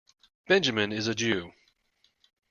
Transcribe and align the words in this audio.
Benjamin 0.47 0.91
is 0.91 1.05
a 1.07 1.13
Jew. 1.13 1.53